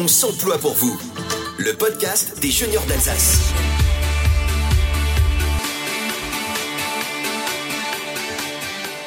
[0.00, 0.96] On s'emploie pour vous.
[1.58, 3.52] Le podcast des juniors d'Alsace.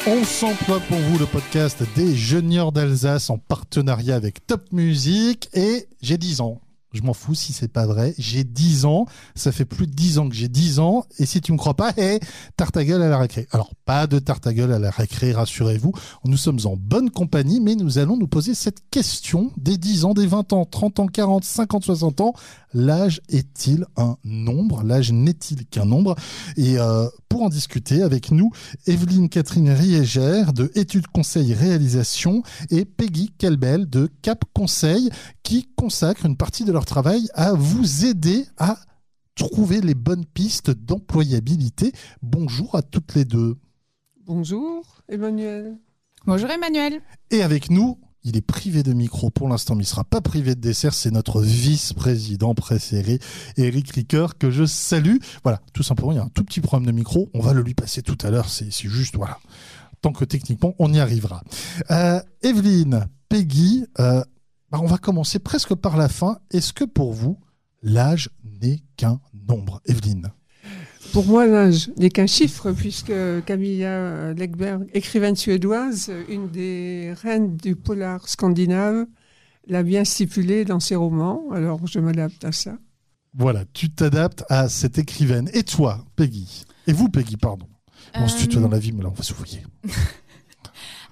[0.06, 5.88] On s'emploie pour vous le podcast des juniors d'Alsace en partenariat avec Top Music et
[6.02, 6.60] j'ai 10 ans.
[6.94, 8.14] Je m'en fous si c'est pas vrai.
[8.18, 9.06] J'ai 10 ans.
[9.36, 11.06] Ça fait plus de 10 ans que j'ai 10 ans.
[11.20, 12.20] Et si tu me crois pas, hé,
[12.58, 13.48] tarte à gueule à la récré.
[13.52, 15.94] Alors, pas de tarte à gueule à la récré, rassurez-vous.
[16.26, 20.14] Nous sommes en bonne compagnie, mais nous allons nous poser cette question des 10 ans,
[20.14, 22.34] des 20 ans, 30 ans, 40, 50, 60 ans.
[22.74, 24.84] L'âge est-il un nombre?
[24.84, 26.16] L'âge n'est-il qu'un nombre?
[26.56, 28.52] Et euh, pour en discuter avec nous,
[28.88, 35.10] Evelyne Catherine Riégère de Études Conseil Réalisation et Peggy Kelbel de Cap Conseil
[35.52, 38.78] qui consacrent une partie de leur travail à vous aider à
[39.36, 41.92] trouver les bonnes pistes d'employabilité.
[42.22, 43.58] Bonjour à toutes les deux.
[44.26, 45.78] Bonjour Emmanuel.
[46.26, 47.02] Bonjour Emmanuel.
[47.32, 50.56] Et avec nous, il est privé de micro pour l'instant, mais il sera pas privé
[50.56, 50.94] de dessert.
[50.94, 53.20] C'est notre vice-président préféré,
[53.58, 55.18] Eric Ricoeur, que je salue.
[55.44, 57.30] Voilà, tout simplement, il y a un tout petit problème de micro.
[57.34, 58.48] On va le lui passer tout à l'heure.
[58.48, 59.38] C'est juste, voilà.
[60.02, 61.44] Tant que techniquement, on y arrivera.
[61.92, 64.24] Euh, Evelyne, Peggy, euh,
[64.72, 66.40] bah, on va commencer presque par la fin.
[66.52, 67.38] Est-ce que pour vous,
[67.84, 68.30] l'âge
[68.62, 70.32] n'est qu'un nombre Evelyne?
[71.12, 73.12] Pour moi, l'âge n'est qu'un chiffre, puisque
[73.46, 79.08] Camilla Legberg, écrivaine suédoise, une des reines du polar scandinave,
[79.68, 81.44] l'a bien stipulé dans ses romans.
[81.52, 82.78] Alors, je m'adapte à ça.
[83.34, 85.50] Voilà, tu t'adaptes à cette écrivaine.
[85.54, 86.64] Et toi, Peggy?
[86.88, 87.68] Et vous, Peggy, pardon.
[88.16, 89.64] On se tutoie dans la vie, mais là, on va se fouiller.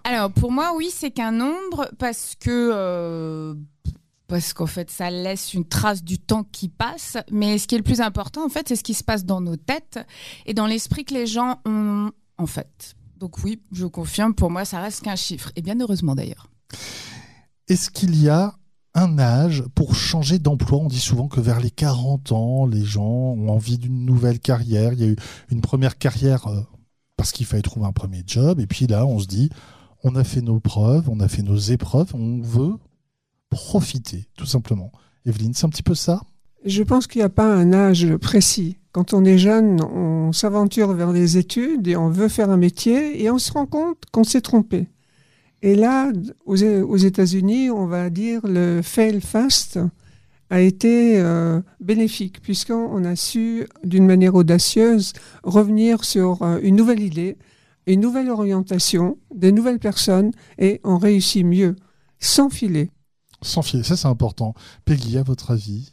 [0.09, 2.71] Alors, pour moi, oui, c'est qu'un nombre, parce que...
[2.73, 3.53] Euh,
[4.27, 7.17] parce qu'en fait, ça laisse une trace du temps qui passe.
[7.31, 9.39] Mais ce qui est le plus important, en fait, c'est ce qui se passe dans
[9.39, 9.99] nos têtes
[10.47, 12.95] et dans l'esprit que les gens ont, en fait.
[13.19, 15.52] Donc oui, je confirme, pour moi, ça reste qu'un chiffre.
[15.55, 16.49] Et bien heureusement d'ailleurs.
[17.67, 18.55] Est-ce qu'il y a
[18.95, 20.80] un âge pour changer d'emploi?
[20.80, 24.93] On dit souvent que vers les 40 ans, les gens ont envie d'une nouvelle carrière.
[24.93, 25.17] Il y a eu
[25.52, 26.61] une première carrière euh,
[27.15, 28.59] parce qu'il fallait trouver un premier job.
[28.59, 29.52] Et puis là, on se dit,
[30.04, 32.76] on a fait nos preuves, on a fait nos épreuves, on veut
[33.49, 34.92] profiter, tout simplement.
[35.26, 36.21] Evelyne, c'est un petit peu ça?
[36.65, 38.77] Je pense qu'il n'y a pas un âge précis.
[38.92, 43.23] Quand on est jeune, on s'aventure vers les études et on veut faire un métier
[43.23, 44.87] et on se rend compte qu'on s'est trompé.
[45.61, 46.11] Et là,
[46.45, 49.80] aux, États-Unis, on va dire le fail fast
[50.49, 57.02] a été euh, bénéfique puisqu'on a su, d'une manière audacieuse, revenir sur euh, une nouvelle
[57.02, 57.37] idée,
[57.94, 61.76] une nouvelle orientation, des nouvelles personnes et on réussit mieux,
[62.20, 62.92] sans filer.
[63.42, 64.54] Sans filer, ça c'est important.
[64.86, 65.92] Peggy, à votre avis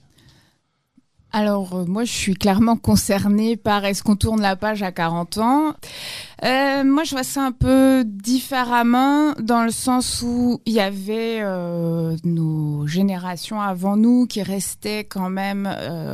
[1.36, 5.36] alors euh, moi je suis clairement concernée par est-ce qu'on tourne la page à 40
[5.36, 5.74] ans
[6.44, 11.40] euh, Moi je vois ça un peu différemment dans le sens où il y avait
[11.42, 15.68] euh, nos générations avant nous qui restaient quand même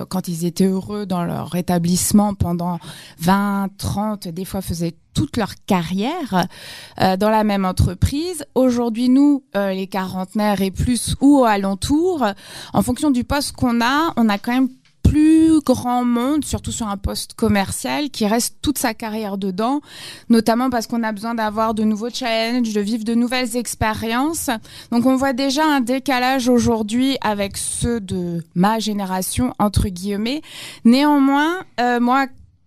[0.09, 2.81] quand ils étaient heureux dans leur établissement pendant
[3.21, 6.47] 20, 30, des fois faisaient toute leur carrière
[6.97, 8.45] dans la même entreprise.
[8.55, 12.27] Aujourd'hui, nous, les quarantenaires et plus ou alentour,
[12.73, 14.69] en fonction du poste qu'on a, on a quand même
[15.13, 19.83] plus grand monde, surtout sur un poste commercial, qui reste toute sa carrière dedans,
[20.31, 24.49] notamment parce qu'on a besoin d'avoir de nouveaux challenges, de vivre de nouvelles expériences.
[24.91, 30.41] Donc on voit déjà un décalage aujourd'hui avec ceux de ma génération, entre guillemets.
[30.87, 32.25] Néanmoins, euh, moi,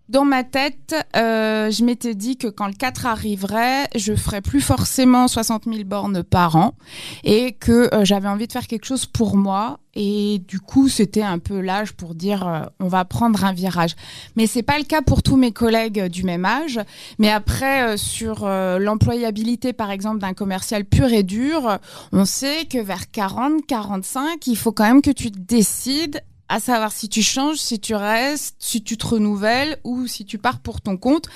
[0.08, 4.62] dans ma tête, euh, je m'étais dit que quand le 4 arriverait, je ferais plus
[4.62, 6.76] forcément 60 000 bornes par an
[7.24, 9.80] et que euh, j'avais envie de faire quelque chose pour moi.
[9.96, 13.96] Et du coup, c'était un peu l'âge pour dire euh, on va prendre un virage.
[14.36, 16.80] Mais c'est pas le cas pour tous mes collègues du même âge.
[17.18, 21.80] Mais après, sur l'employabilité, par exemple, d'un commercial pur et dur,
[22.12, 26.92] on sait que vers 40, 45, il faut quand même que tu décides à savoir
[26.92, 30.82] si tu changes, si tu restes, si tu te renouvelles ou si tu pars pour
[30.82, 31.28] ton compte,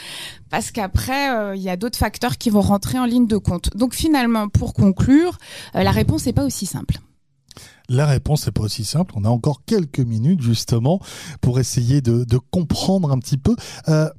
[0.49, 3.75] parce qu'après, euh, il y a d'autres facteurs qui vont rentrer en ligne de compte.
[3.75, 5.37] Donc finalement, pour conclure,
[5.75, 6.99] euh, la réponse n'est pas aussi simple.
[7.87, 9.13] La réponse n'est pas aussi simple.
[9.15, 10.99] On a encore quelques minutes justement
[11.41, 13.55] pour essayer de, comprendre un petit peu.
[13.87, 14.09] Euh,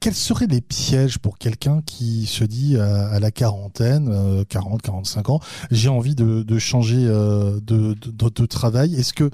[0.00, 5.40] quels seraient les pièges pour quelqu'un qui se dit à, la quarantaine, 40, 45 ans,
[5.70, 8.96] j'ai envie de, changer de, de, travail?
[8.96, 9.30] Est-ce que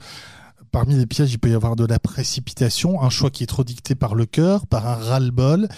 [0.71, 3.65] parmi les pièges, il peut y avoir de la précipitation, un choix qui est trop
[3.65, 5.69] dicté par le cœur, par un ras-le-bol,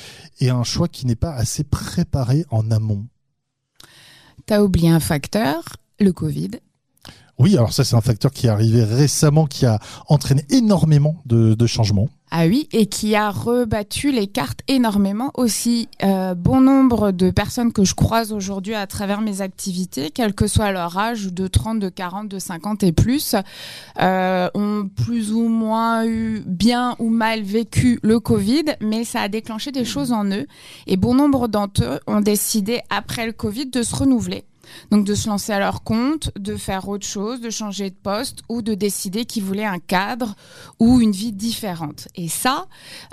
[0.40, 3.06] et un choix qui n'est pas assez préparé en amont.
[4.46, 5.64] Tu as oublié un facteur,
[6.00, 6.50] le Covid.
[7.38, 11.66] Oui, alors ça c'est un facteur qui est arrivé récemment, qui a entraîné énormément de,
[11.66, 12.08] changements.
[12.30, 15.88] Ah oui, et qui a rebattu les cartes énormément aussi.
[16.02, 20.46] Euh, bon nombre de personnes que je croise aujourd'hui à travers mes activités, quel que
[20.46, 23.34] soit leur âge, de 30, de 40, de 50 et plus,
[24.00, 29.28] euh, ont plus ou moins eu bien ou mal vécu le Covid, mais ça a
[29.28, 30.46] déclenché des choses en eux.
[30.86, 34.44] Et bon nombre d'entre eux ont décidé, après le Covid, de se renouveler
[34.90, 38.42] donc de se lancer à leur compte, de faire autre chose, de changer de poste
[38.48, 40.34] ou de décider qu'ils voulaient un cadre
[40.78, 42.08] ou une vie différente.
[42.14, 42.66] Et ça,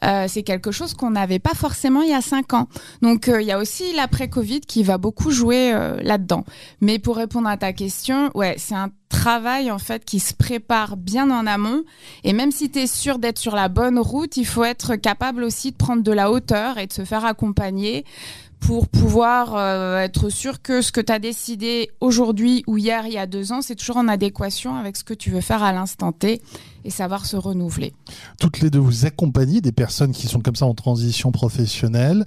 [0.04, 2.68] euh, c'est quelque chose qu'on n'avait pas forcément il y a cinq ans.
[3.02, 6.46] Donc euh, il y a aussi l'après-Covid qui va beaucoup jouer euh, là-dedans.
[6.82, 10.96] Mais pour répondre à ta question, ouais, c'est un travail en fait qui se prépare
[10.96, 11.84] bien en amont
[12.24, 15.44] et même si tu es sûr d'être sur la bonne route, il faut être capable
[15.44, 18.06] aussi de prendre de la hauteur et de se faire accompagner
[18.60, 23.14] pour pouvoir euh, être sûr que ce que tu as décidé aujourd'hui ou hier, il
[23.14, 25.72] y a deux ans, c'est toujours en adéquation avec ce que tu veux faire à
[25.72, 26.42] l'instant T
[26.84, 27.94] et savoir se renouveler.
[28.40, 32.26] Toutes les deux, vous accompagnez des personnes qui sont comme ça en transition professionnelle.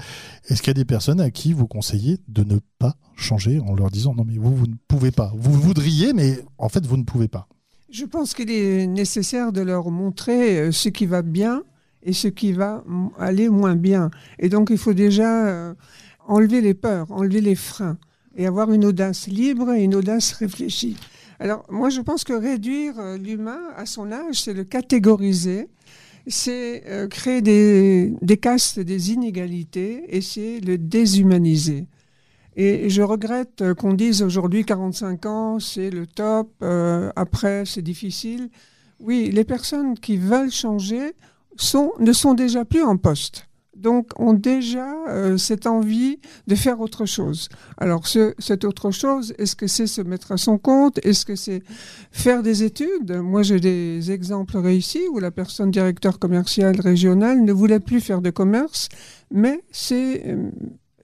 [0.48, 3.74] Est-ce qu'il y a des personnes à qui vous conseillez de ne pas changer en
[3.74, 5.32] leur disant non mais vous, vous ne pouvez pas.
[5.36, 7.48] Vous voudriez, mais en fait, vous ne pouvez pas.
[7.90, 11.62] Je pense qu'il est nécessaire de leur montrer euh, ce qui va bien
[12.02, 12.82] et ce qui va
[13.18, 14.10] aller moins bien.
[14.38, 15.74] Et donc, il faut déjà...
[16.32, 17.98] Enlever les peurs, enlever les freins
[18.36, 20.96] et avoir une audace libre et une audace réfléchie.
[21.38, 25.68] Alors moi je pense que réduire euh, l'humain à son âge, c'est le catégoriser,
[26.26, 31.84] c'est euh, créer des, castes, des inégalités et c'est le déshumaniser.
[32.56, 36.64] Et je regrette euh, qu'on dise aujourd'hui 45 ans, c'est le top,
[37.14, 38.48] après c'est difficile.
[39.00, 41.12] Oui, les personnes qui veulent changer
[42.00, 47.06] ne sont déjà plus en poste donc ont déjà euh, cette envie de faire autre
[47.06, 47.48] chose.
[47.78, 51.04] Alors ce, cette autre chose, est-ce que c'est se mettre à son compte?
[51.04, 51.62] Est-ce que c'est
[52.10, 53.16] faire des études?
[53.16, 58.20] Moi j'ai des exemples réussis où la personne directeur commercial régional ne voulait plus faire
[58.20, 58.88] de commerce,
[59.30, 60.50] mais c'est euh,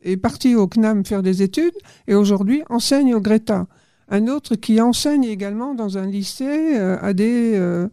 [0.03, 1.77] est parti au CNAM faire des études
[2.07, 3.67] et aujourd'hui enseigne au Greta.
[4.11, 7.89] Un autre qui enseigne également dans un lycée euh, à des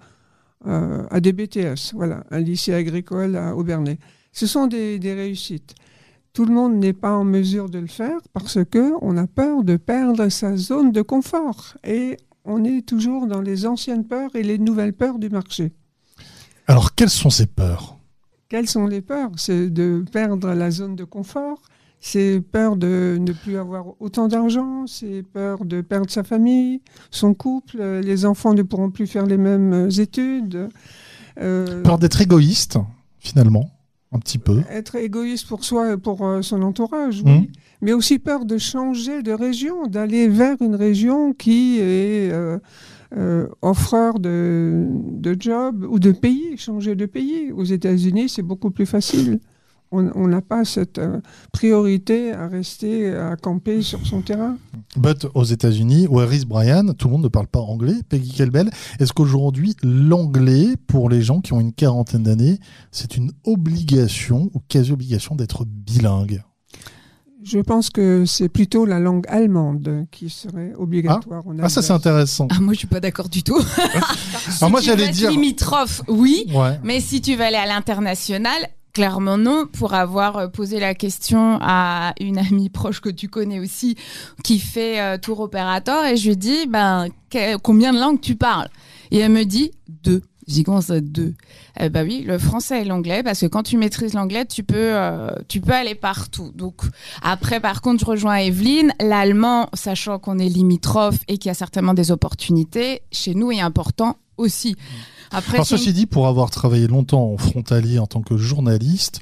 [0.68, 4.00] à des BTS, voilà, un lycée agricole à Aubernais.
[4.36, 5.76] Ce sont des, réussites.
[6.34, 9.64] Tout le monde n'est pas en mesure de le faire parce que on a peur
[9.64, 14.44] de perdre sa zone de confort et on est toujours dans les anciennes peurs et
[14.44, 15.72] les nouvelles peurs du marché.
[16.68, 17.98] Alors, quelles sont ces peurs?
[18.50, 19.32] Quelles sont les peurs?
[19.38, 21.62] C'est de perdre la zone de confort,
[22.02, 27.34] c'est peur de ne plus avoir autant d'argent, c'est peur de perdre sa famille, son
[27.34, 30.68] couple, les enfants ne pourront plus faire les mêmes études.
[31.40, 32.78] Euh, peur d'être égoïste,
[33.20, 33.70] finalement
[34.16, 34.62] un petit peu.
[34.70, 37.32] Être égoïste pour soi et pour euh, son entourage, oui.
[37.32, 37.48] Mmh.
[37.82, 42.58] Mais aussi peur de changer de région, d'aller vers une région qui est euh,
[43.16, 47.52] euh, offreur de, de job ou de pays, changer de pays.
[47.52, 49.40] Aux États-Unis, c'est beaucoup plus facile
[49.92, 51.22] on n'a pas cette euh,
[51.54, 54.58] priorité à rester à camper sur son terrain.
[54.98, 57.96] But aux États-Unis, où Harris Bryan, tout le monde ne parle pas anglais.
[58.10, 62.60] Peggy Kelbel, est-ce qu'aujourd'hui, l'anglais, pour les gens qui ont une quarantaine d'années,
[62.92, 66.44] c'est une obligation ou quasi-obligation d'être bilingue?
[67.46, 71.44] Je pense que c'est plutôt la langue allemande qui serait obligatoire.
[71.48, 72.48] Ah, ah ça c'est intéressant.
[72.50, 73.60] Ah, moi je suis pas d'accord du tout.
[74.62, 76.48] Alors moi j'allais dire limitrophe, oui,
[76.84, 81.60] mais si tu veux aller à l'international, Clairement non, pour avoir euh, posé la question
[81.62, 83.98] à une amie proche que tu connais aussi,
[84.42, 87.10] qui fait euh, tour opérateur, et je lui dis, ben,
[87.62, 88.70] combien de langues tu parles?
[89.12, 90.24] Et elle me dit, deux.
[90.48, 91.34] J'y deux?
[91.80, 94.76] Eh ben oui, le français et l'anglais, parce que quand tu maîtrises l'anglais, tu peux,
[94.78, 96.52] euh, tu peux aller partout.
[96.56, 96.84] Donc
[97.22, 98.94] après, par contre, je rejoins Evelyne.
[99.02, 103.60] L'allemand, sachant qu'on est limitrophe et qu'il y a certainement des opportunités, chez nous est
[103.60, 104.76] important aussi.
[105.32, 109.22] Après, ceci dit, pour avoir travaillé longtemps en frontalier en tant que journaliste,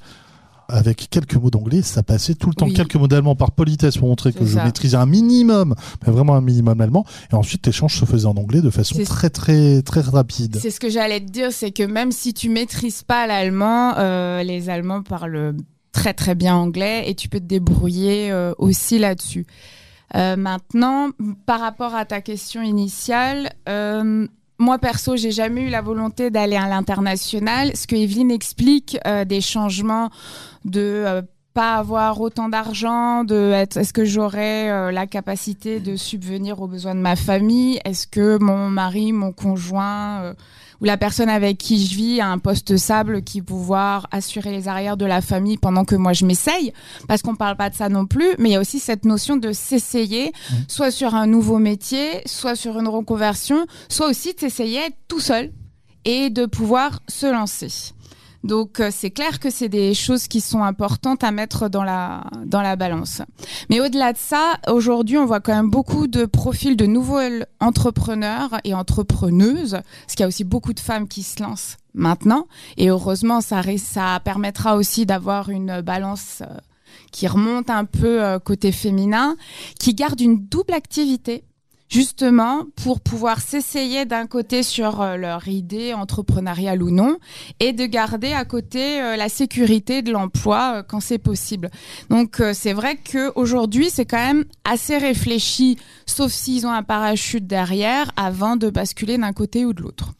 [0.69, 2.69] avec quelques mots d'anglais, ça passait tout le temps.
[2.69, 6.41] Quelques mots d'allemand par politesse pour montrer que je maîtrisais un minimum, mais vraiment un
[6.41, 7.05] minimum allemand.
[7.31, 10.57] Et ensuite, l'échange se faisait en anglais de façon très, très, très rapide.
[10.61, 14.43] C'est ce que j'allais te dire, c'est que même si tu maîtrises pas l'allemand, euh,
[14.43, 15.55] les Allemands parlent
[15.91, 19.45] très, très bien anglais et tu peux te débrouiller euh, aussi là-dessus.
[20.15, 21.09] Euh, maintenant,
[21.45, 23.51] par rapport à ta question initiale,
[24.59, 27.75] moi perso, j'ai jamais eu la volonté d'aller à l'international.
[27.75, 30.09] Ce que Evelyne explique euh, des changements
[30.65, 31.21] de euh,
[31.53, 36.67] pas avoir autant d'argent, de être, est-ce que j'aurai euh, la capacité de subvenir aux
[36.67, 37.79] besoins de ma famille?
[37.85, 40.33] Est-ce que mon mari, mon conjoint
[40.81, 44.67] ou la personne avec qui je vis a un poste stable qui pouvoir assurer les
[44.67, 46.73] arrières de la famille pendant que moi je m'essaye
[47.07, 49.37] Parce qu'on parle pas de ça non plus, mais il y a aussi cette notion
[49.37, 50.53] de s'essayer, Mmh.
[50.67, 55.51] soit sur un nouveau métier, soit sur une reconversion, soit aussi de s'essayer tout seul
[56.05, 57.93] et de pouvoir se lancer.
[58.43, 62.23] Donc euh, c'est clair que c'est des choses qui sont importantes à mettre dans la
[62.45, 63.21] dans la balance.
[63.69, 67.19] Mais au-delà de ça, aujourd'hui, on voit quand même beaucoup de profils de nouveaux
[67.59, 72.47] entrepreneurs et entrepreneuses, parce qu'il y a aussi beaucoup de femmes qui se lancent maintenant.
[72.77, 76.57] Et heureusement, ça ça permettra aussi d'avoir une balance euh,
[77.11, 79.37] qui remonte un peu euh, côté féminin,
[79.79, 81.43] qui garde une double activité
[81.93, 87.17] justement pour pouvoir s'essayer d'un côté sur euh, leur idée entrepreneuriale ou non
[87.59, 91.69] et de garder à côté euh, la sécurité de l'emploi euh, quand c'est possible.
[92.09, 97.45] Donc c'est vrai que aujourd'hui c'est quand même assez réfléchi, sauf s'ils ont un parachute
[97.45, 100.13] derrière, avant de basculer d'un côté ou de l'autre.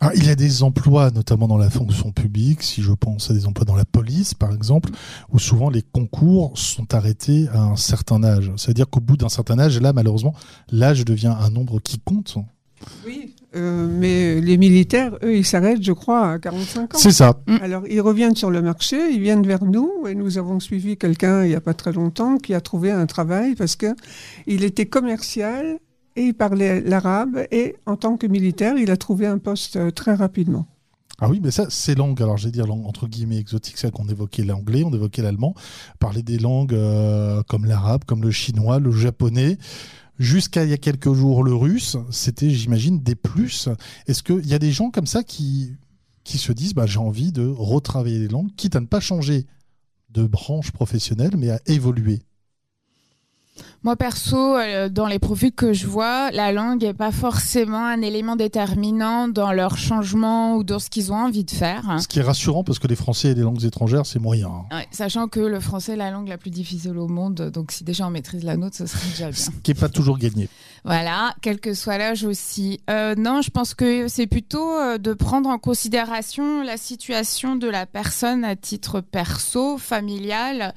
[0.00, 3.34] Alors, il y a des emplois, notamment dans la fonction publique, si je pense à
[3.34, 4.90] des emplois dans la police, par exemple,
[5.32, 8.52] où souvent les concours sont arrêtés à un certain âge.
[8.56, 10.34] C'est-à-dire qu'au bout d'un certain âge, là, malheureusement,
[10.70, 12.36] l'âge devient un nombre qui compte.
[13.06, 13.34] Oui.
[13.54, 16.98] Euh, mais les militaires, eux, ils s'arrêtent, je crois, à 45 ans.
[16.98, 17.40] C'est ça.
[17.62, 21.44] Alors, ils reviennent sur le marché, ils viennent vers nous, et nous avons suivi quelqu'un
[21.44, 23.94] il n'y a pas très longtemps qui a trouvé un travail parce que
[24.46, 25.78] il était commercial
[26.16, 29.90] et il parlait l'arabe, et en tant que militaire, il a trouvé un poste euh,
[29.90, 30.66] très rapidement.
[31.18, 34.08] Ah oui, mais ça, ces langues, alors je vais dire entre guillemets exotiques, c'est qu'on
[34.08, 35.54] évoquait l'anglais, on évoquait l'allemand,
[35.98, 39.56] parler des langues euh, comme l'arabe, comme le chinois, le japonais,
[40.18, 43.68] jusqu'à il y a quelques jours le russe, c'était, j'imagine, des plus.
[44.06, 45.72] Est-ce qu'il y a des gens comme ça qui,
[46.22, 49.46] qui se disent, bah, j'ai envie de retravailler les langues, quitte à ne pas changer
[50.10, 52.20] de branche professionnelle, mais à évoluer?
[53.82, 58.02] Moi perso, euh, dans les profils que je vois, la langue n'est pas forcément un
[58.02, 61.82] élément déterminant dans leur changement ou dans ce qu'ils ont envie de faire.
[62.00, 64.48] Ce qui est rassurant parce que les Français et les langues étrangères, c'est moyen.
[64.48, 64.76] hein.
[64.76, 67.84] Ouais, sachant que le français est la langue la plus difficile au monde, donc si
[67.84, 69.38] déjà on maîtrise la nôtre, ce serait déjà bien.
[69.38, 70.48] Ce qui n'est pas toujours gagné.
[70.84, 72.80] Voilà, quel que soit l'âge aussi.
[72.90, 77.66] Euh, non, je pense que c'est plutôt euh, de prendre en considération la situation de
[77.68, 80.74] la personne à titre perso, familial,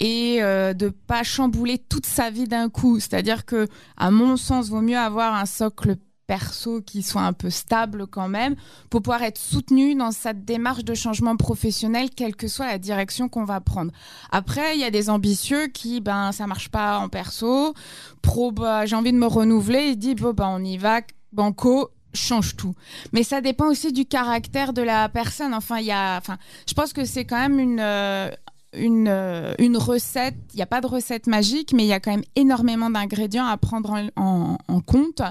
[0.00, 3.00] et euh, de pas chambouler toute sa vie d'un coup.
[3.00, 7.50] C'est-à-dire que, à mon sens, vaut mieux avoir un socle perso qui soit un peu
[7.50, 8.56] stable quand même
[8.90, 13.28] pour pouvoir être soutenu dans sa démarche de changement professionnel quelle que soit la direction
[13.28, 13.92] qu'on va prendre.
[14.30, 17.74] Après, il y a des ambitieux qui ben ça marche pas en perso,
[18.22, 21.00] pro bah, j'ai envie de me renouveler, il dit bon bah on y va
[21.32, 22.74] banco change tout.
[23.12, 25.52] Mais ça dépend aussi du caractère de la personne.
[25.52, 28.30] Enfin, il y a enfin je pense que c'est quand même une euh,
[28.76, 32.00] une, euh, une recette, il n'y a pas de recette magique, mais il y a
[32.00, 35.22] quand même énormément d'ingrédients à prendre en, en- en compte.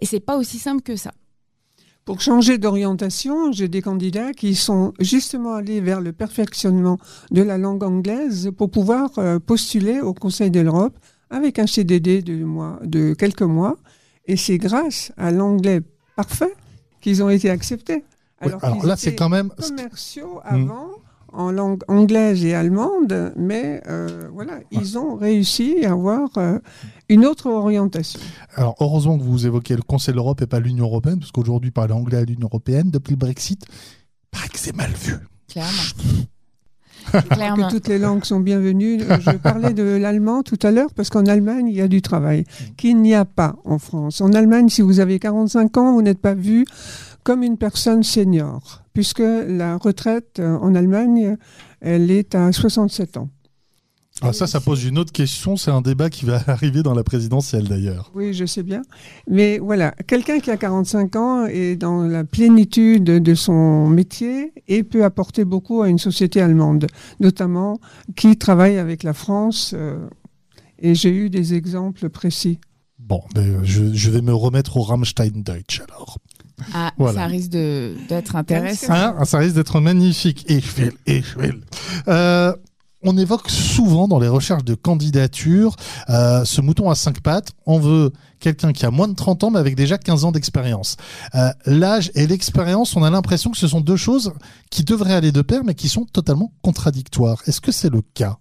[0.00, 1.12] Et c'est pas aussi simple que ça.
[2.04, 6.98] Pour changer d'orientation, j'ai des candidats qui sont justement allés vers le perfectionnement
[7.30, 10.98] de la langue anglaise pour pouvoir euh, postuler au Conseil de l'Europe
[11.30, 13.76] avec un CDD de, mois, de quelques mois.
[14.26, 15.80] Et c'est grâce à l'anglais
[16.16, 16.52] parfait
[17.00, 18.04] qu'ils ont été acceptés.
[18.40, 19.50] Alors qu'ils là, c'est quand même.
[19.50, 20.88] commerciaux avant
[21.32, 26.58] en langue anglaise et allemande, mais euh, voilà, ils ont réussi à avoir euh,
[27.08, 28.20] une autre orientation.
[28.54, 31.70] Alors, heureusement que vous évoquez le Conseil de l'Europe et pas l'Union Européenne, parce qu'aujourd'hui,
[31.70, 33.64] parler anglais à l'Union Européenne, depuis le Brexit,
[34.30, 35.16] paraît que c'est mal vu.
[35.48, 35.70] Clairement.
[37.10, 37.68] Que Clairement.
[37.68, 39.00] toutes les langues sont bienvenues.
[39.00, 42.44] Je parlais de l'allemand tout à l'heure parce qu'en Allemagne, il y a du travail
[42.76, 44.20] qu'il n'y a pas en France.
[44.20, 46.64] En Allemagne, si vous avez 45 ans, vous n'êtes pas vu
[47.24, 51.36] comme une personne senior, puisque la retraite euh, en Allemagne,
[51.80, 53.28] elle est à 67 ans.
[54.20, 55.56] Alors ça, ça pose une autre question.
[55.56, 58.12] C'est un débat qui va arriver dans la présidentielle d'ailleurs.
[58.14, 58.82] Oui, je sais bien.
[59.28, 64.82] Mais voilà, quelqu'un qui a 45 ans est dans la plénitude de son métier et
[64.82, 66.86] peut apporter beaucoup à une société allemande,
[67.20, 67.80] notamment
[68.14, 69.74] qui travaille avec la France.
[69.76, 70.06] euh,
[70.84, 72.58] et j'ai eu des exemples précis.
[72.98, 76.18] Bon, ben, je, je vais me remettre au Rammstein Deutsch alors.
[76.74, 77.20] Ah, Voilà.
[77.20, 78.92] ça risque de- d'être intéressant.
[78.92, 80.44] Hein, ça risque d'être magnifique.
[80.48, 81.60] Et je will, et je will.
[82.08, 82.54] Euh,
[83.04, 85.74] on évoque souvent dans les recherches de candidature
[86.08, 87.50] euh, ce mouton à cinq pattes.
[87.66, 90.96] On veut quelqu'un qui a moins de 30 ans mais avec déjà 15 ans d'expérience.
[91.34, 94.32] Euh, L'âge et l'expérience, on a l'impression que ce sont deux choses
[94.70, 97.42] qui devraient aller de pair mais qui sont totalement contradictoires.
[97.46, 98.38] Est-ce que c'est le cas?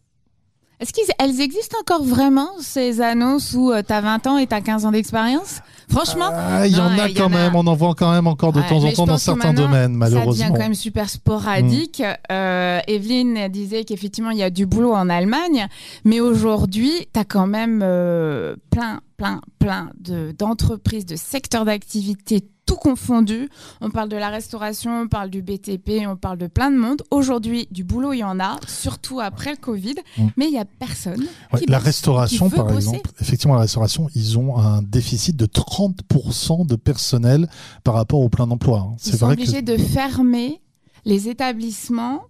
[0.81, 4.61] Est-ce qu'elles existent encore vraiment, ces annonces où tu as 20 ans et tu as
[4.61, 5.59] 15 ans d'expérience?
[5.91, 8.61] Franchement, Ah, Il y en a quand même, on en voit quand même encore de
[8.61, 10.31] Ouais, temps en temps dans certains domaines, Ça malheureusement.
[10.31, 12.01] devient quand même super sporadique.
[12.31, 15.67] Euh, Evelyne disait qu'effectivement, il y a du boulot en Allemagne,
[16.03, 22.43] mais aujourd'hui, tu as quand même euh, plein, plein, plein de- d'entreprises, de, secteurs d'activité,
[22.65, 23.49] tout confondu.
[23.81, 27.03] On parle de la restauration, on parle du BTP, on parle de plein de monde.
[27.11, 30.27] Aujourd'hui, du boulot, il y en a, surtout après le Covid, Mm.
[30.37, 31.25] mais il y a personne.
[31.53, 32.87] Ouais, qui la bosse, restauration, qui veut par bosser.
[32.89, 37.47] exemple, effectivement, la restauration, ils ont un déficit de 30% de personnel
[37.83, 38.79] par rapport au plein emploi.
[38.79, 38.95] hein.
[39.05, 40.61] Ils sont vrai que obligés de fermer
[41.05, 42.21] les établissements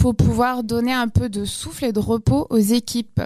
[0.00, 3.20] pour pouvoir donner un peu de souffle et de repos aux équipes.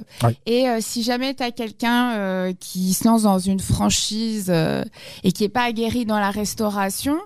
[0.45, 4.83] Et euh, si jamais tu as quelqu'un euh, qui se lance dans une franchise euh,
[5.23, 7.17] et qui est pas aguerri dans la restauration,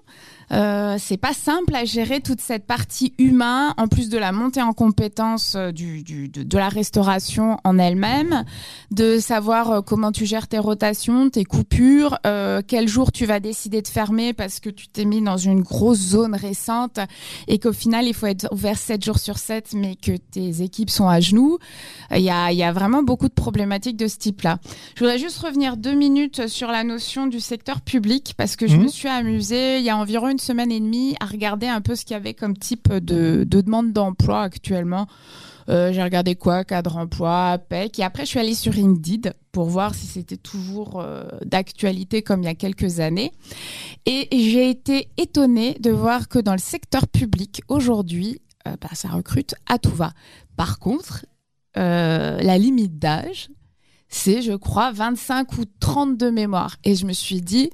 [0.52, 4.62] euh, c'est pas simple à gérer toute cette partie humain, en plus de la montée
[4.62, 8.44] en compétence euh, du, du- de, de la restauration en elle-même,
[8.90, 13.40] de savoir euh, comment tu gères tes rotations, tes coupures, euh, quel jour tu vas
[13.40, 16.98] décider de fermer parce que tu t'es mis dans une grosse zone récente
[17.46, 20.90] et qu'au final il faut être ouvert 7 jours sur 7 mais que tes équipes
[20.90, 21.58] sont à genoux.
[22.14, 24.58] Il y a, il y a vraiment beaucoup de problématiques de ce type-là.
[24.94, 28.76] Je voudrais juste revenir deux minutes sur la notion du secteur public parce que je
[28.76, 31.94] me suis amusée il y a environ une semaine et demie à regarder un peu
[31.94, 35.06] ce qu'il y avait comme type de, de demande d'emploi actuellement.
[35.68, 36.64] Euh, j'ai regardé quoi?
[36.64, 37.98] Cadre emploi, APEC.
[37.98, 42.42] Et après, je suis allée sur Indeed pour voir si c'était toujours euh, d'actualité comme
[42.42, 43.32] il y a quelques années.
[44.06, 49.08] Et j'ai été étonnée de voir que dans le secteur public, aujourd'hui, euh, bah, ça
[49.08, 50.12] recrute à tout va.
[50.56, 51.26] Par contre,
[51.74, 53.50] la limite d'âge,
[54.08, 56.76] c'est, je crois, 25 ou 30 de mémoire.
[56.82, 57.70] Et je me suis dit,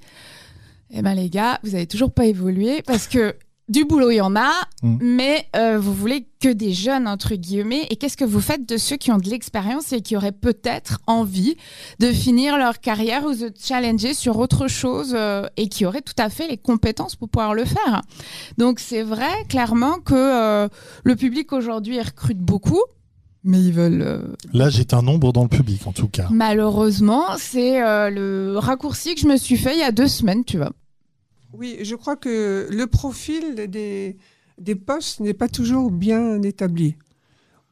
[0.95, 3.35] eh ben les gars, vous avez toujours pas évolué parce que
[3.71, 4.99] du boulot, il y en a, Mm.
[5.01, 7.87] mais euh, vous voulez que des jeunes, entre guillemets.
[7.89, 10.99] Et qu'est-ce que vous faites de ceux qui ont de l'expérience et qui auraient peut-être
[11.07, 11.57] envie
[11.99, 16.13] de finir leur carrière ou de challenger sur autre chose euh, et qui auraient tout
[16.19, 18.03] à fait les compétences pour pouvoir le faire?
[18.59, 20.69] Donc c'est vrai, clairement, que euh,
[21.03, 22.83] le public aujourd'hui recrute beaucoup.
[23.45, 24.03] Mais ils veulent.
[24.03, 24.19] euh,
[24.53, 26.29] là, j'ai un nombre dans le public, en tout cas.
[26.31, 30.45] Malheureusement, c'est euh, le raccourci que je me suis fait il y a deux semaines,
[30.45, 30.73] tu vois.
[31.57, 34.17] Oui, je crois que le profil des,
[34.59, 36.97] des postes n'est pas toujours bien établi.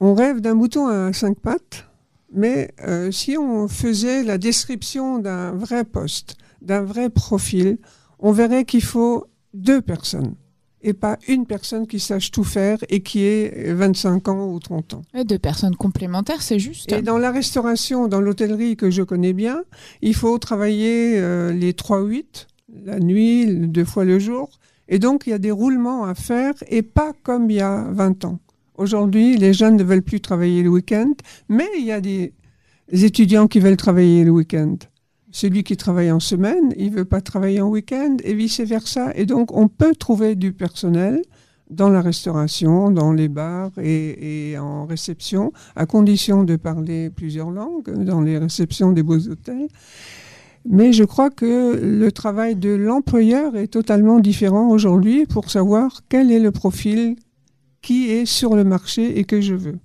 [0.01, 1.87] On rêve d'un mouton à cinq pattes,
[2.33, 7.79] mais euh, si on faisait la description d'un vrai poste, d'un vrai profil,
[8.19, 10.35] on verrait qu'il faut deux personnes
[10.83, 14.95] et pas une personne qui sache tout faire et qui ait 25 ans ou 30
[14.95, 15.03] ans.
[15.15, 16.91] Ouais, deux personnes complémentaires, c'est juste.
[16.91, 19.63] Et dans la restauration, dans l'hôtellerie que je connais bien,
[20.01, 22.47] il faut travailler euh, les 3-8,
[22.85, 24.51] la nuit, deux fois le jour.
[24.89, 27.87] Et donc, il y a des roulements à faire et pas comme il y a
[27.91, 28.39] 20 ans.
[28.75, 31.13] Aujourd'hui, les jeunes ne veulent plus travailler le week-end,
[31.49, 32.33] mais il y a des
[32.91, 34.77] étudiants qui veulent travailler le week-end.
[35.31, 39.13] Celui qui travaille en semaine, il ne veut pas travailler en week-end et vice-versa.
[39.15, 41.23] Et donc, on peut trouver du personnel
[41.71, 47.51] dans la restauration, dans les bars et, et en réception, à condition de parler plusieurs
[47.51, 49.69] langues, dans les réceptions des beaux hôtels.
[50.65, 56.31] Mais je crois que le travail de l'employeur est totalement différent aujourd'hui pour savoir quel
[56.31, 57.17] est le profil
[57.83, 59.79] qui est sur le marché et que je veux.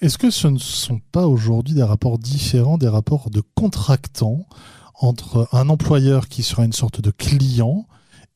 [0.00, 4.46] Est-ce que ce ne sont pas aujourd'hui des rapports différents, des rapports de contractants
[4.94, 7.86] entre un employeur qui sera une sorte de client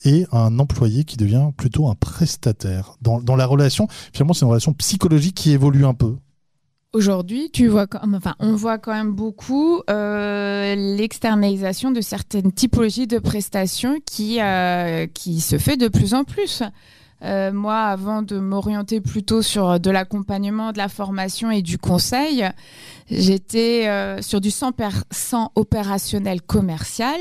[0.05, 4.51] et un employé qui devient plutôt un prestataire dans, dans la relation, finalement, c'est une
[4.51, 6.17] relation psychologique qui évolue un peu.
[6.95, 7.87] Aujourd'hui, tu vois,
[8.39, 15.43] on voit quand même beaucoup euh, l'externalisation de certaines typologies de prestations qui, euh, qui
[15.43, 16.63] se fait de plus en plus.
[17.25, 22.45] Euh, moi, avant de m'orienter plutôt sur de l'accompagnement, de la formation et du conseil,
[23.11, 27.19] j'étais euh, sur du 100% opérationnel commercial.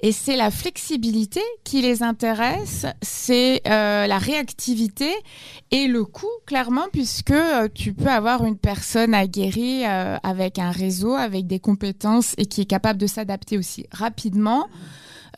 [0.00, 5.10] Et c'est la flexibilité qui les intéresse, c'est euh, la réactivité
[5.70, 10.70] et le coût, clairement, puisque euh, tu peux avoir une personne aguerrie euh, avec un
[10.70, 14.68] réseau, avec des compétences et qui est capable de s'adapter aussi rapidement.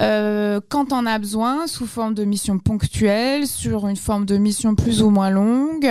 [0.02, 4.74] Euh, quand on a besoin, sous forme de mission ponctuelle, sur une forme de mission
[4.74, 5.90] plus ou moins longue,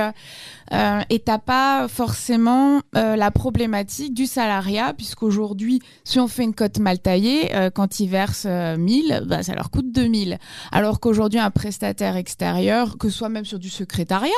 [0.73, 6.53] euh, et t'as pas forcément euh, la problématique du salariat, puisqu'aujourd'hui, si on fait une
[6.53, 10.37] cote mal taillée, euh, quand ils versent euh, 1000, bah, ça leur coûte 2000.
[10.71, 14.31] Alors qu'aujourd'hui, un prestataire extérieur, que ce soit même sur du secrétariat,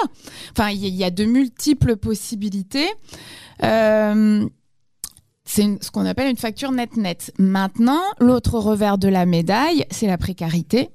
[0.71, 2.89] il y, a de multiples possibilités.
[5.45, 7.31] C'est ce qu'on appelle une facture net-net.
[7.38, 10.89] Maintenant, l'autre revers de la médaille, c'est la précarité.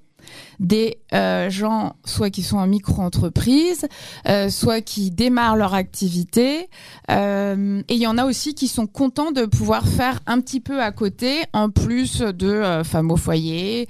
[0.60, 3.88] des euh, gens soit qui sont en micro-entreprise,
[4.28, 6.68] euh, soit qui démarrent leur activité.
[7.10, 10.60] Euh, et il y en a aussi qui sont contents de pouvoir faire un petit
[10.60, 13.88] peu à côté, en plus de femmes au foyer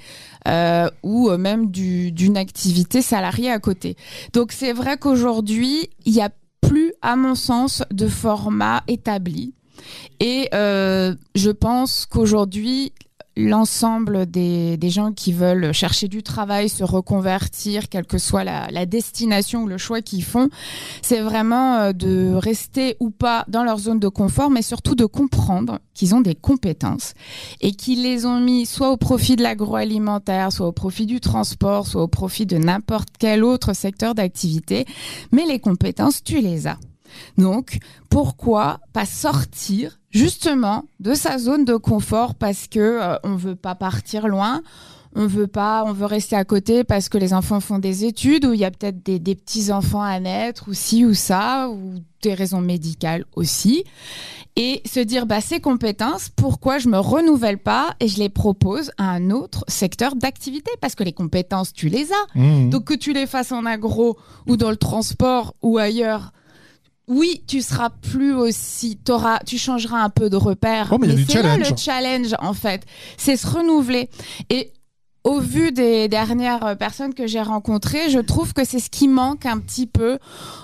[1.02, 3.96] ou même d'une activité salariée à côté.
[4.32, 9.52] Donc c'est vrai qu'aujourd'hui, il n'y a plus, à mon sens, de format établi.
[10.20, 12.92] Et je pense qu'aujourd'hui,
[13.36, 19.62] l'ensemble des, gens qui veulent chercher du travail, se reconvertir, quelle que soit la, destination
[19.62, 20.48] ou le choix qu'ils font,
[21.02, 25.04] c'est vraiment euh, de rester ou pas dans leur zone de confort, mais surtout de
[25.04, 27.14] comprendre qu'ils ont des compétences
[27.60, 31.86] et qu'ils les ont mis soit au profit de l'agroalimentaire, soit au profit du transport,
[31.86, 34.86] soit au profit de n'importe quel autre secteur d'activité.
[35.30, 36.78] Mais les compétences, tu les as.
[37.38, 43.56] Donc, pourquoi pas sortir justement de sa zone de confort parce que euh, on veut
[43.56, 44.62] pas partir loin,
[45.14, 48.44] on veut pas, on veut rester à côté parce que les enfants font des études
[48.44, 51.68] ou il y a peut-être des, des petits enfants à naître ou ci ou ça
[51.68, 53.84] ou des raisons médicales aussi
[54.56, 58.90] et se dire bah ces compétences pourquoi je me renouvelle pas et je les propose
[58.98, 62.70] à un autre secteur d'activité parce que les compétences tu les as Mmh.
[62.70, 66.32] donc que tu les fasses en agro ou dans le transport ou ailleurs
[67.10, 70.88] oui, tu seras plus aussi, t'auras, tu changeras un peu de repère.
[70.92, 72.86] Oh, mais c'est là le challenge, en fait.
[73.16, 74.08] C'est se renouveler.
[74.48, 74.72] Et
[75.24, 79.44] au vu des dernières personnes que j'ai rencontrées, je trouve que c'est ce qui manque
[79.44, 80.18] un petit peu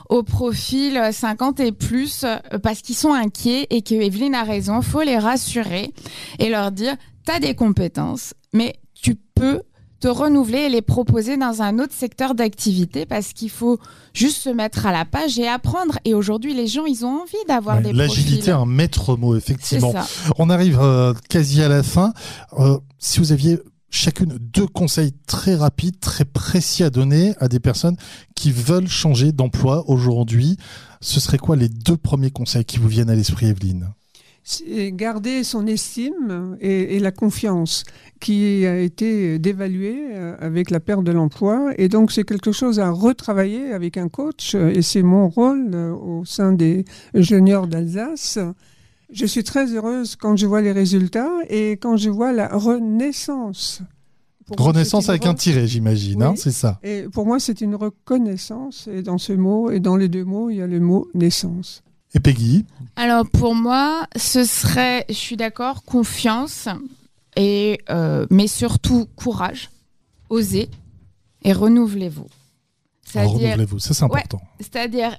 [0.09, 2.25] au profil 50 et plus,
[2.63, 4.81] parce qu'ils sont inquiets et que Evelyne a raison.
[4.83, 5.93] Faut les rassurer
[6.39, 9.63] et leur dire, t'as des compétences, mais tu peux
[10.01, 13.79] te renouveler et les proposer dans un autre secteur d'activité parce qu'il faut
[14.13, 15.99] juste se mettre à la page et apprendre.
[16.05, 19.95] Et aujourd'hui, les gens, ils ont envie d'avoir Ouais, des L'agilité, un maître mot, effectivement.
[20.39, 22.13] On arrive euh, quasi à la fin.
[22.59, 23.59] Euh, si vous aviez
[23.91, 27.97] chacune deux conseils très rapides, très précis à donner à des personnes
[28.35, 30.57] qui veulent changer d'emploi aujourd'hui,
[31.01, 33.91] ce serait quoi les deux premiers conseils qui vous viennent à l'esprit, Evelyne?
[34.93, 37.85] Garder son estime et, et la confiance
[38.21, 41.73] qui a été dévaluée euh, avec la perte de l'emploi.
[41.79, 44.55] Et donc, c'est quelque chose à retravailler avec un coach.
[44.55, 48.39] euh, Et c'est mon rôle euh, au sein des juniors d'Alsace.
[49.13, 53.83] Je suis très heureuse quand je vois les résultats et quand je vois la renaissance.
[54.57, 56.79] Renaissance avec un re- tiret, j'imagine, hein, c'est ça.
[56.85, 58.89] Et pour moi, c'est une reconnaissance.
[58.93, 61.83] Et dans ce mot, et dans les deux mots, il y a le mot naissance.
[62.17, 62.65] Et Peggy
[62.97, 66.67] Alors pour moi, ce serait, je suis d'accord, confiance
[67.37, 69.69] et euh, mais surtout courage,
[70.31, 70.71] oser
[71.43, 72.27] et renouvelez-vous.
[73.05, 74.13] C'est-à-dire, renouvelez-vous, ça c'est Ouais.
[74.21, 74.41] important.
[74.61, 75.19] c'est-à-dire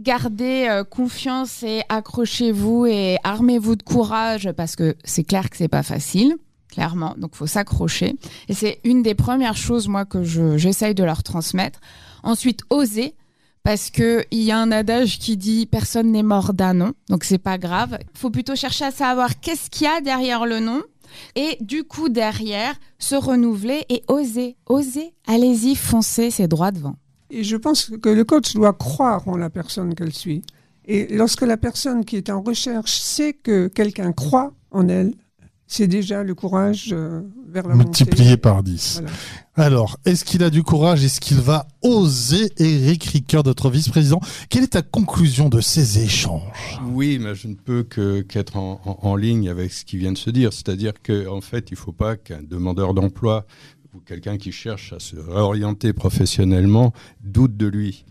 [0.00, 5.68] gardez euh, confiance et accrochez-vous et armez-vous de courage parce que c'est clair que c'est
[5.68, 6.34] pas facile.
[6.70, 8.14] Clairement, donc faut s'accrocher.
[8.48, 11.80] Et c'est une des premières choses, moi, que je- j'essaye de leur transmettre.
[12.22, 13.14] Ensuite, oser,
[13.68, 17.22] parce que il y a un adage qui dit personne n'est mort d'un nom, donc
[17.22, 17.98] c'est pas grave.
[18.14, 20.82] Faut plutôt chercher à savoir qu'est-ce qu'il y a derrière le nom.
[21.36, 24.56] Et du coup, derrière, se renouveler et oser.
[24.70, 25.12] Oser.
[25.26, 26.96] Allez-y, foncez, c'est droit devant.
[27.28, 30.40] Et je pense que le coach doit croire en la personne qu'elle suit.
[30.86, 35.12] Et lorsque la personne qui est en recherche sait que quelqu'un croit en elle,
[35.68, 38.36] c'est déjà le courage euh, vers la Multiplié montée.
[38.38, 39.02] par 10.
[39.02, 39.12] Voilà.
[39.54, 41.04] Alors, est-ce qu'il a du courage?
[41.04, 42.50] Est-ce qu'il va oser?
[42.58, 46.80] Eric Ricoeur, notre vice-président Quelle est ta conclusion de ces échanges?
[46.86, 50.12] Oui, mais je ne peux que qu'être en, en- en ligne avec ce qui vient
[50.12, 50.52] de se dire.
[50.52, 53.46] C'est-à-dire qu'en en fait, il ne faut pas qu'un demandeur d'emploi
[53.94, 58.04] ou quelqu'un qui cherche à se réorienter professionnellement doute de lui.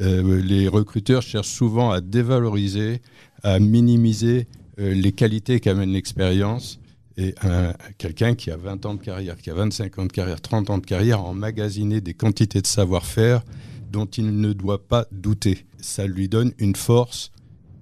[0.00, 3.00] Euh, les recruteurs cherchent souvent à dévaloriser,
[3.42, 4.46] à minimiser
[4.80, 6.78] euh, les qualités qu'amène l'expérience.
[7.16, 10.40] Et un- quelqu'un qui a 20 ans de carrière, qui a 25 ans de carrière,
[10.40, 13.42] 30 ans de carrière, a emmagasiné des quantités de savoir-faire
[13.92, 15.64] dont il ne doit pas douter.
[15.80, 17.30] Ça lui donne une force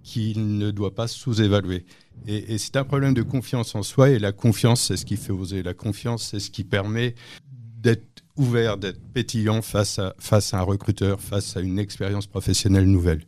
[0.02, 1.86] qu'il ne doit pas sous-évaluer.
[2.26, 5.16] Et, et c'est un problème de confiance en soi, et la confiance, c'est ce qui
[5.16, 5.62] fait oser.
[5.62, 7.14] La confiance, c'est ce qui permet
[7.80, 8.04] d'être
[8.36, 13.22] ouvert, d'être pétillant face à, face à un recruteur, face à une expérience professionnelle nouvelle.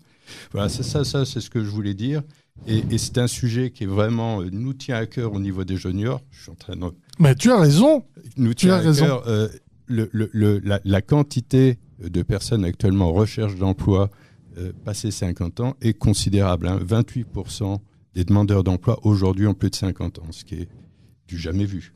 [0.52, 2.22] Voilà, c'est ça, ça c'est ce que je voulais dire.
[2.66, 5.64] Et, et c'est un sujet qui est vraiment euh, nous tient à cœur au niveau
[5.64, 6.20] des juniors.
[6.30, 6.84] Je suis en train de
[7.18, 8.04] Mais tu as raison.
[8.36, 9.04] nous Tu tient as à raison.
[9.06, 9.48] cœur euh,
[9.86, 14.10] le, le- le- la, la quantité de personnes actuellement en recherche d'emploi
[14.58, 16.68] euh, passé 50 ans est considérable.
[16.68, 16.78] hein.
[16.86, 17.78] 28%
[18.14, 20.68] des demandeurs d'emploi aujourd'hui ont plus de 50 ans, ce qui est
[21.26, 21.94] du jamais vu.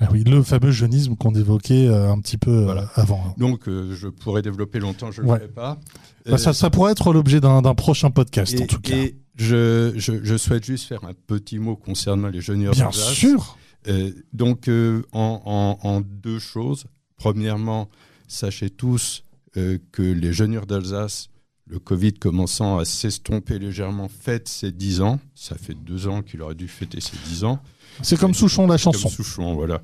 [0.00, 2.88] Ah oui, le fameux jeunisme qu'on évoquait euh, un petit peu Voilà.
[2.94, 3.34] avant.
[3.38, 5.34] Donc euh, je pourrais développer longtemps, je ne Ouais.
[5.34, 5.80] le ferai pas.
[6.26, 8.94] Bah, ça, ça pourrait être l'objet d'un prochain podcast, en tout cas.
[8.96, 13.56] et je, je- je souhaite juste faire un petit mot concernant les juniors Bien sûr.
[13.88, 15.42] Euh, donc, euh, en,
[15.82, 16.84] en- en deux choses.
[17.16, 17.88] premièrement,
[18.28, 19.22] sachez tous
[19.56, 21.28] euh, que les jeunes d'Alsace,
[21.66, 25.20] le Covid commençant à s'estomper légèrement, fête ses 10 ans.
[25.34, 27.60] Ça fait deux ans qu'il aurait dû fêter ses 10 ans.
[28.02, 29.02] C'est comme Souchon la chanson.
[29.02, 29.80] Comme Souchon, voilà.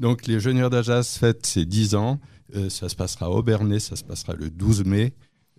[0.00, 2.20] Donc les jeunes d'Alsace fêtent ses 10 ans.
[2.70, 5.12] Ça se passera au Bernay, ça se passera le 12 mai.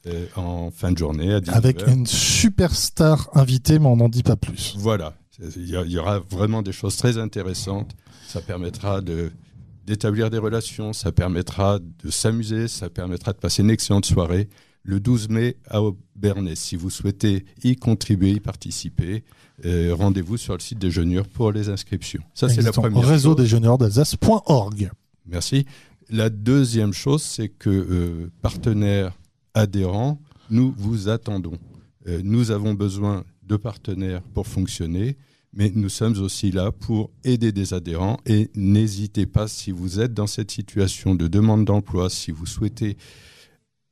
[0.08, 1.52] Euh, en fin de journée à 19h.
[1.52, 4.76] Avec une superstar invitée, mais on n'en dit pas plus.
[4.78, 5.14] Voilà,
[5.58, 7.96] il y, aura vraiment des choses très intéressantes.
[8.28, 9.32] Ça permettra de
[9.86, 14.48] d'établir des relations, ça permettra de s'amuser, ça permettra de passer une excellente soirée
[14.84, 16.56] le 12 mai à Aubernais.
[16.56, 19.24] Si vous souhaitez y contribuer, y participer,
[19.66, 22.22] euh, rendez-vous sur le site des pour les inscriptions.
[22.36, 24.92] Ça, c'est la première réseau des Jeuneurs d'Alsace.org.
[25.26, 25.66] Merci.
[26.10, 29.19] La deuxième chose, c'est que euh, partenaires
[29.54, 31.58] adhérents, nous vous attendons.
[32.08, 35.18] Euh, nous avons besoin de partenaires pour fonctionner
[35.54, 40.14] mais nous sommes aussi là pour aider des adhérents et n'hésitez pas si vous êtes
[40.14, 42.98] dans cette situation de demande d'emploi, si vous souhaitez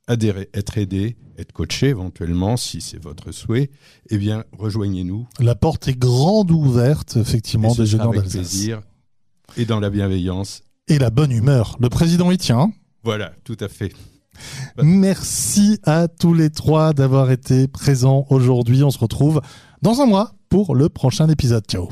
[0.06, 3.70] adhérer, être aidé, être coaché éventuellement, si c'est votre souhait,
[4.10, 5.26] eh bien rejoignez-nous.
[5.40, 8.80] La porte est grande ouverte, effectivement, des jeunes avec plaisir
[9.56, 10.62] et dans la bienveillance.
[10.86, 11.76] Et la bonne humeur.
[11.80, 12.72] Le président y tient.
[13.02, 13.92] Voilà, tout à fait.
[14.82, 18.82] Merci à tous les trois d'avoir été présents aujourd'hui.
[18.84, 19.40] On se retrouve
[19.82, 21.64] dans un mois pour le prochain épisode.
[21.68, 21.88] Ciao